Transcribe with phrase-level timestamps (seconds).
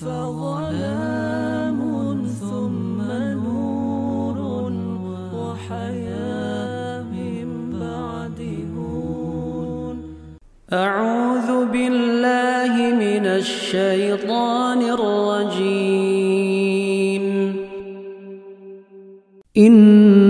[0.00, 1.80] فظلام
[2.40, 2.98] ثم
[3.44, 4.38] نور
[5.34, 7.48] وحياة من
[7.80, 8.40] بعد
[8.76, 9.96] هون.
[10.72, 12.74] أعوذ بالله
[13.04, 15.60] من الشيطان الرجيم.
[19.56, 20.29] إن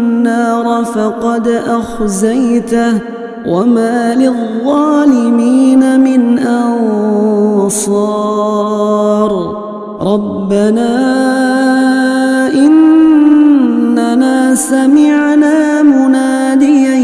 [0.83, 2.93] فقد أخزيته
[3.47, 6.39] وما للظالمين من
[7.59, 9.31] أنصار.
[10.01, 10.93] ربنا
[12.53, 16.95] إننا سمعنا مناديا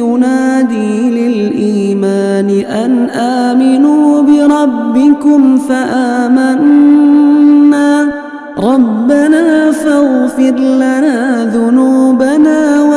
[0.00, 2.48] ينادي للإيمان
[2.84, 7.02] أن آمنوا بربكم فآمنا.
[8.58, 12.71] ربنا فاغفر لنا ذنوبنا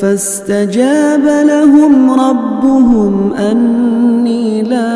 [0.00, 4.92] فاستجاب لهم ربهم أني لا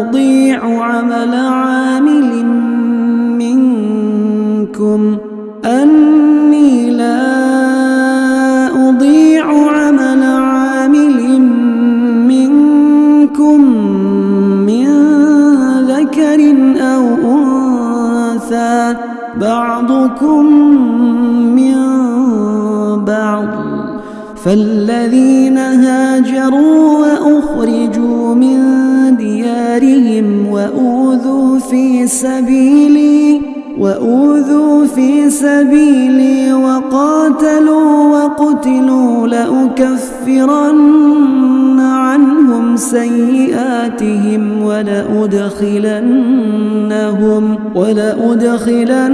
[0.00, 2.44] أضيع عمل عامل
[3.38, 5.16] منكم.
[5.64, 7.28] أني لا
[8.88, 11.40] أضيع عمل عامل
[12.28, 13.60] منكم
[14.66, 14.86] من
[15.86, 16.40] ذكر
[16.80, 18.96] أو أنثى.
[19.40, 20.44] بعضكم
[21.54, 21.95] من
[23.40, 24.00] بعض
[24.44, 28.60] فالذين هاجروا وأخرجوا من
[29.16, 33.40] ديارهم وأوذوا في سبيلي
[33.78, 40.96] وأوذوا في سبيلي وقاتلوا وقتلوا لأكفرن
[41.80, 45.76] عنهم سيئاتهم ولأدخلنهم
[47.74, 49.10] ولأدخلنهم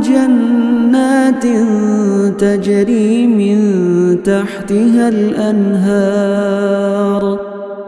[0.00, 0.75] جنات
[2.38, 3.58] تجري من
[4.22, 6.56] تحتها الأنهار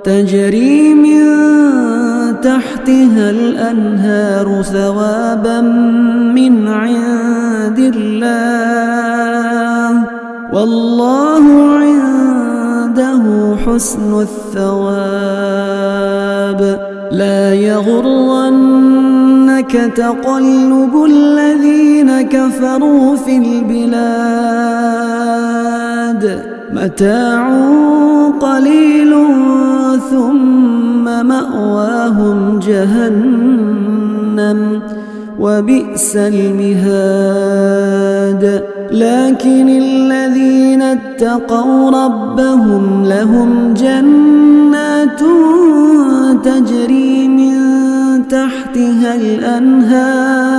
[0.04, 1.24] تجري من
[2.40, 5.60] تحتها الأنهار ثوابا
[6.34, 8.48] من عند الله
[10.52, 11.44] والله
[11.78, 13.22] عنده
[13.66, 15.48] حسن الثواب.
[17.12, 18.92] لا يغرنك
[19.96, 21.04] تقلب
[22.58, 23.98] كفروا في البلاد
[26.72, 27.48] متاع
[28.40, 29.14] قليل
[30.10, 34.00] ثم مأواهم جهنم
[35.38, 37.64] وبئس المهاد.
[38.92, 45.20] لكن الذين اتقوا ربهم لهم جنات
[46.44, 47.54] تجري من
[48.28, 50.58] تحتها الأنهار.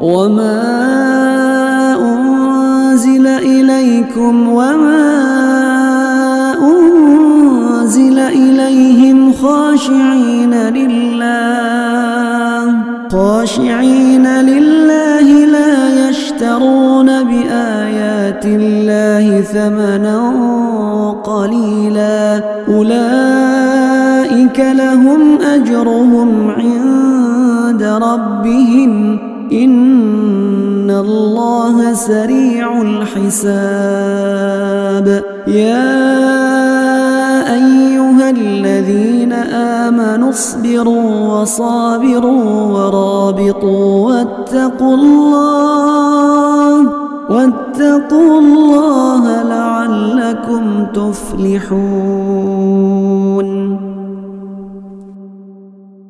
[0.00, 0.62] وما
[2.00, 5.08] أنزل إليكم وما
[6.62, 11.28] أنزل إليهم خاشعين لله
[13.12, 16.78] خاشعين لله لا يشترون
[18.58, 20.30] الله ثمنا
[21.24, 33.48] قليلا أولئك لهم أجرهم عند ربهم إن الله سريع الحساب.
[35.46, 36.18] يا
[37.54, 45.88] أيها الذين آمنوا اصبروا وصابروا ورابطوا واتقوا الله
[47.30, 52.28] واتقوا الله لعلكم تفلحون.